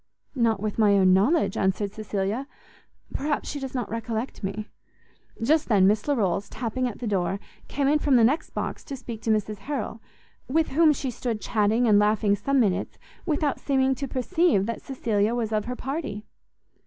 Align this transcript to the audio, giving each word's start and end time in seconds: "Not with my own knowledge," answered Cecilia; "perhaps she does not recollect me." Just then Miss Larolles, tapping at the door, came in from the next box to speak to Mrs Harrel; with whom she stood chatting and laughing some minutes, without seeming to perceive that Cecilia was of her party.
"Not 0.33 0.59
with 0.59 0.79
my 0.79 0.93
own 0.97 1.13
knowledge," 1.13 1.55
answered 1.55 1.93
Cecilia; 1.93 2.47
"perhaps 3.13 3.47
she 3.51 3.59
does 3.59 3.75
not 3.75 3.87
recollect 3.87 4.43
me." 4.43 4.67
Just 5.43 5.69
then 5.69 5.85
Miss 5.85 6.07
Larolles, 6.07 6.49
tapping 6.49 6.87
at 6.87 6.97
the 6.97 7.05
door, 7.05 7.39
came 7.67 7.87
in 7.87 7.99
from 7.99 8.15
the 8.15 8.23
next 8.23 8.49
box 8.49 8.83
to 8.85 8.95
speak 8.95 9.21
to 9.21 9.29
Mrs 9.29 9.59
Harrel; 9.59 10.01
with 10.47 10.69
whom 10.69 10.91
she 10.91 11.11
stood 11.11 11.39
chatting 11.39 11.87
and 11.87 11.99
laughing 11.99 12.35
some 12.35 12.59
minutes, 12.59 12.97
without 13.27 13.59
seeming 13.59 13.93
to 13.93 14.07
perceive 14.07 14.65
that 14.65 14.81
Cecilia 14.81 15.35
was 15.35 15.51
of 15.51 15.65
her 15.65 15.75
party. 15.75 16.25